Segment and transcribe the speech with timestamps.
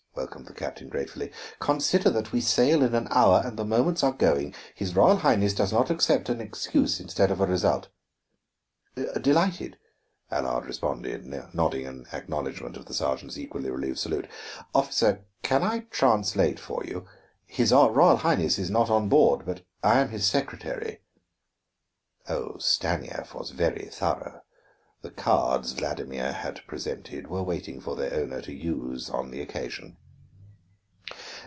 [0.13, 1.31] welcomed the captain gratefully.
[1.59, 4.53] "Consider that we sail in an hour, and the moments are going.
[4.75, 7.87] His Royal Highness does not accept an excuse instead of a result."
[9.19, 9.79] "Delighted,"
[10.29, 11.25] Allard responded,
[11.55, 14.27] nodding an acknowledgment of the sergeant's equally relieved salute.
[14.75, 17.07] "Officer, can I translate for you?
[17.47, 20.99] His Royal Highness is not on board, but I am his secretary"
[22.29, 24.41] Oh, Stanief was very thorough!
[25.01, 29.97] The cards Vladimir had presented were waiting for their owner to use on the occasion.